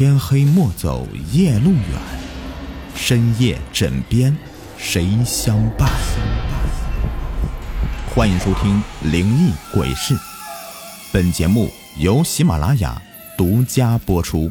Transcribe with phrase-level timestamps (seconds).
[0.00, 2.00] 天黑莫走夜路远，
[2.94, 4.34] 深夜枕边
[4.78, 5.90] 谁相伴？
[8.14, 8.82] 欢迎收听
[9.12, 10.14] 《灵异鬼事》，
[11.12, 11.68] 本节目
[11.98, 12.98] 由喜马拉雅
[13.36, 14.50] 独家播出。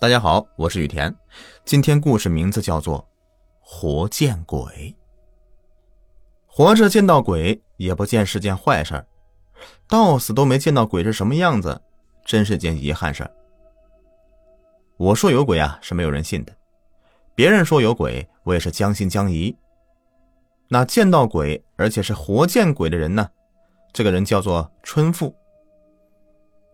[0.00, 1.14] 大家好，我是雨田，
[1.64, 2.98] 今天故事名字叫做
[3.60, 4.60] 《活见鬼》。
[6.48, 9.06] 活着见到鬼也不见是件坏事，
[9.86, 11.80] 到死都没见到鬼是什么样子？
[12.24, 13.28] 真是件遗憾事
[14.96, 16.52] 我说有鬼啊，是没有人信的；
[17.34, 19.54] 别人说有鬼，我也是将信将疑。
[20.68, 23.28] 那见到鬼，而且是活见鬼的人呢？
[23.92, 25.34] 这个人叫做春富。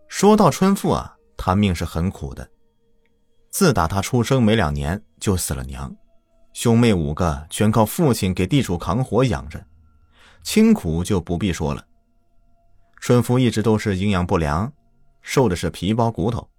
[0.07, 2.47] 说到春富啊，他命是很苦的。
[3.49, 5.93] 自打他出生没两年就死了娘，
[6.53, 9.61] 兄妹五个全靠父亲给地主扛活养着，
[10.43, 11.85] 清苦就不必说了。
[12.99, 14.71] 春富一直都是营养不良。
[15.21, 16.49] 瘦的是皮包骨头。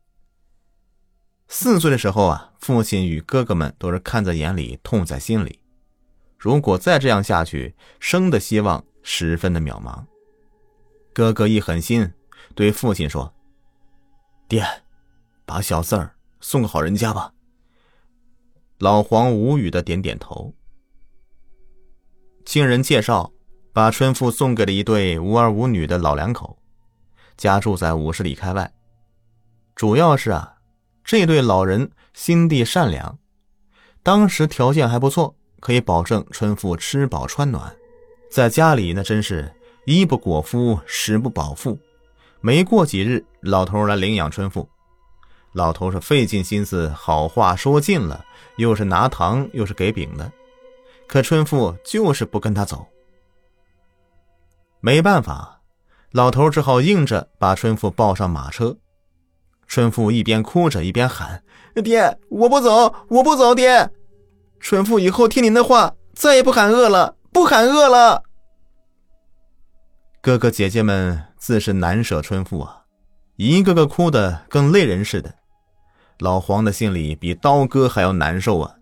[1.48, 5.58] 四岁的时候啊，父亲与哥哥们都是看在眼里，痛在心里。
[6.38, 10.05] 如果再这样下去，生的希望十分的渺茫。
[11.12, 12.10] 哥哥一狠心，
[12.55, 13.34] 对父亲说
[14.48, 14.64] ：“爹，
[15.44, 17.34] 把小四儿送个好人家吧。”
[18.78, 20.55] 老黄无语的点点头。
[22.44, 23.30] 经人介绍，
[23.72, 26.58] 把春富送给了一对无儿无女的老两口。
[27.36, 28.72] 家住在五十里开外，
[29.75, 30.56] 主要是啊，
[31.05, 33.19] 这对老人心地善良，
[34.02, 37.74] 当时条件还不错，可以保证春富吃饱穿暖，
[38.30, 39.52] 在家里那真是
[39.86, 41.78] 衣不裹肤，食不饱腹。
[42.41, 44.69] 没过几日，老头来领养春富，
[45.52, 48.24] 老头是费尽心思，好话说尽了，
[48.56, 50.30] 又是拿糖又是给饼的，
[51.06, 52.86] 可春富就是不跟他走，
[54.80, 55.61] 没办法。
[56.12, 58.77] 老头只好硬着把春富抱上马车，
[59.66, 61.42] 春富一边哭着一边喊
[61.82, 63.90] ：“爹，我不走，我不走，爹！
[64.61, 68.22] 春富以后听您的话，再也不喊饿了，不喊饿了。”
[70.20, 72.84] 哥哥姐姐们自是难舍春富啊，
[73.36, 75.34] 一个个哭得跟泪人似的。
[76.18, 78.77] 老黄的心里比刀割还要难受啊。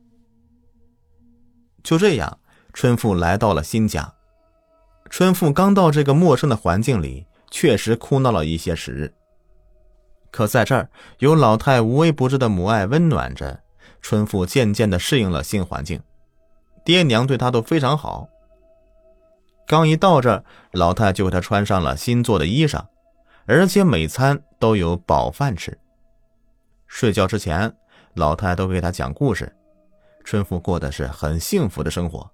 [1.82, 2.38] 就这样，
[2.74, 4.12] 春富来到了新家。
[5.10, 9.12] 春富刚到这个陌生的环境里，确实哭闹了一些时日。
[10.30, 10.88] 可在这儿
[11.18, 13.60] 有老太无微不至的母爱温暖着，
[14.00, 16.00] 春富渐渐的适应了新环境，
[16.84, 18.28] 爹娘对他都非常好。
[19.66, 22.80] 刚一到这儿，老太就给他穿上了新做的衣裳，
[23.46, 25.76] 而且每餐都有饱饭吃。
[26.86, 27.72] 睡觉之前，
[28.14, 29.52] 老太都给他讲故事，
[30.22, 32.30] 春富过的是很幸福的生活。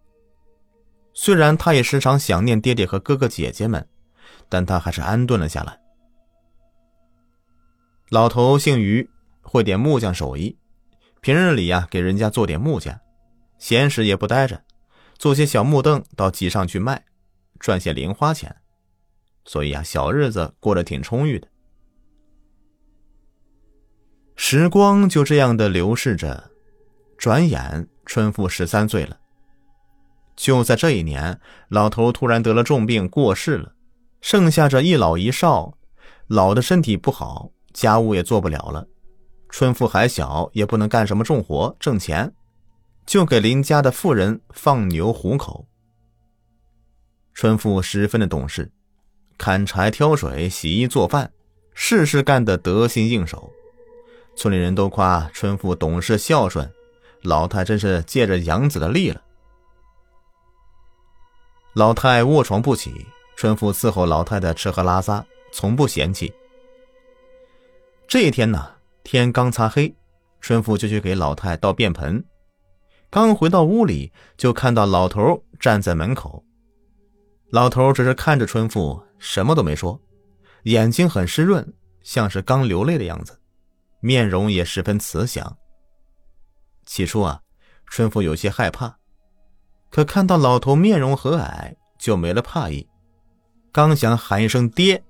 [1.19, 3.89] 虽然他也时常想念爹爹和哥哥姐姐们，
[4.51, 5.81] 但他还是安顿了下来。
[8.11, 9.09] 老头姓于，
[9.41, 10.59] 会点木匠手艺，
[11.23, 13.01] 平日里呀给人家做点木匠，
[13.59, 14.63] 闲时也不待着，
[15.17, 17.03] 做些小木凳到集上去卖，
[17.59, 18.55] 赚些零花钱，
[19.47, 21.49] 所以啊小日子过得挺充裕的。
[24.37, 26.51] 时光就这样的流逝着，
[27.17, 29.19] 转眼春富十三岁了。
[30.37, 33.73] 就在这一年，老头突然得了重病过世了，
[34.21, 35.79] 剩下这一老一少，
[36.29, 38.87] 老的身体不好，家务也做不了了。
[39.49, 42.35] 春富还小，也不能干什么重活挣钱，
[43.07, 45.67] 就给邻家的妇人放牛糊口。
[47.33, 48.71] 春富十分的懂事，
[49.39, 51.33] 砍柴、挑水、洗衣、做饭，
[51.73, 53.51] 事事干得得心应手。
[54.37, 56.71] 村里人都夸春富懂事孝顺，
[57.23, 59.23] 老太真是借着养子的力了。
[61.77, 63.07] 老太卧床不起，
[63.37, 65.23] 春富伺候老太太吃喝拉撒，
[65.53, 66.33] 从不嫌弃。
[68.09, 69.95] 这一天呢，天刚擦黑，
[70.41, 72.25] 春富就去给老太倒便盆。
[73.11, 76.43] 刚回到屋里，就看到老头站在门口。
[77.51, 80.01] 老头只是看着春富，什么都没说，
[80.63, 83.39] 眼睛很湿润，像是刚流泪的样子，
[84.01, 85.55] 面容也十分慈祥。
[86.87, 87.43] 起初啊，
[87.85, 88.97] 春富有些害怕。
[89.91, 92.87] 可看到老头面容和蔼，就没了怕意。
[93.73, 95.03] 刚想喊一声“爹”，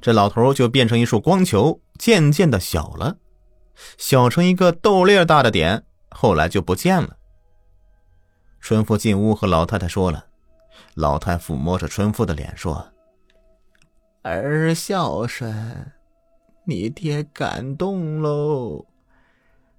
[0.00, 3.16] 这老头就变成一束光球，渐渐的小了，
[3.98, 7.16] 小成一个豆粒大的点，后来就不见了。
[8.60, 10.26] 春富进屋和老太太说了，
[10.94, 12.92] 老太抚摸着春富的脸说
[14.22, 15.92] ：“儿孝顺，
[16.64, 18.86] 你爹感动喽，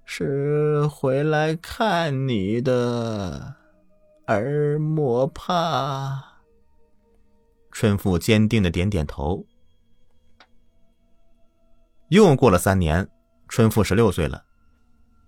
[0.04, 3.54] 是回来看你的。”
[4.26, 6.22] 儿莫怕。
[7.70, 9.46] 春富坚定的点点头。
[12.08, 13.08] 又过了三年，
[13.48, 14.44] 春富十六岁了，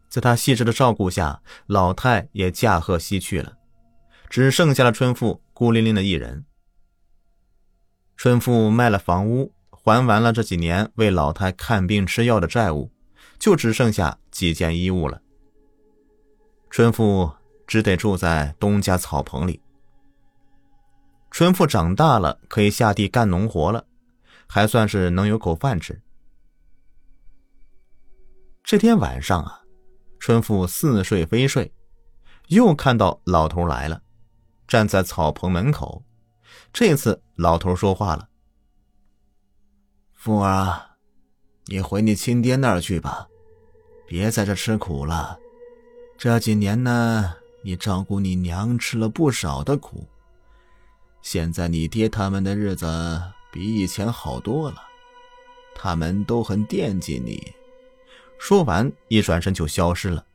[0.08, 3.56] 在他细致的照顾下，老太也驾鹤西去了，
[4.28, 6.44] 只剩下了春富孤零零的一人。
[8.16, 12.92] 春富卖了房屋，还完了这几年为老太看病吃药的债务，
[13.38, 15.20] 就只剩下几件衣物了。
[16.68, 17.32] 春富
[17.66, 19.60] 只得住在东家草棚里。
[21.30, 23.86] 春富长大了，可以下地干农活了，
[24.46, 26.00] 还算是能有口饭吃。
[28.62, 29.62] 这天晚上啊，
[30.18, 31.74] 春富似睡非睡，
[32.48, 34.02] 又看到老头来了，
[34.68, 36.04] 站在草棚门口。
[36.72, 38.28] 这次老头说话了
[40.14, 40.96] ：“富儿，
[41.66, 43.28] 你回你亲爹那儿去吧，
[44.06, 45.38] 别在这吃苦了。
[46.16, 47.34] 这几年呢，
[47.64, 50.06] 你照顾你娘吃了不少的苦。
[51.22, 52.86] 现在你爹他们的日子
[53.50, 54.82] 比以前好多了，
[55.74, 57.42] 他们都很惦记你。”
[58.38, 60.26] 说完，一转身就消失了。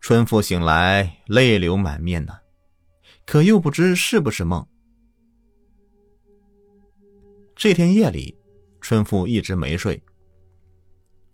[0.00, 2.38] 春富醒来，泪流满面呢。
[3.24, 4.66] 可又不知是不是梦。
[7.56, 8.36] 这天夜里，
[8.82, 10.02] 春富一直没睡。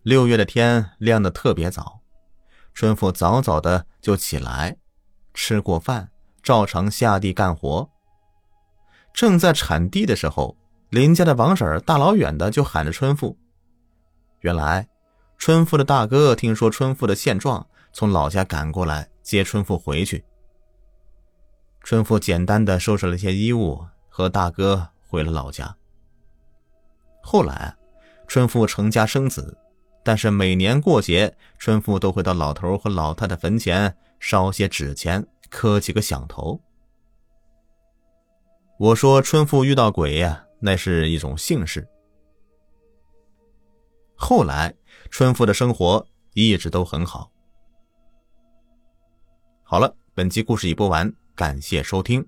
[0.03, 2.01] 六月的天亮的特别早，
[2.77, 4.77] 春富早早的就起来，
[5.33, 6.11] 吃过饭，
[6.43, 7.89] 照常下地干活。
[9.15, 10.55] 正在铲地的时候，
[10.91, 13.35] 邻家的王婶大老远的就喊着春富。
[14.41, 14.87] 原来，
[15.39, 20.23] 春富的大哥听说春富的现状，从老家赶过来接春富回去。
[21.81, 25.75] 春富简单的收拾了些衣物，和大哥回了老家。
[27.23, 27.75] 后来，
[28.29, 29.57] 春富成家生子，
[30.07, 36.61] 但是每年过节，春富都会到老头和老太太坟前烧些纸钱，磕几个响头。
[38.79, 41.85] 我说春富遇到鬼呀，那是一种幸事。
[44.15, 44.73] 后来，
[45.11, 47.29] 春富的生活一直都很好。
[49.65, 51.13] 好了，本集故事已播完。
[51.35, 52.25] 感谢收听。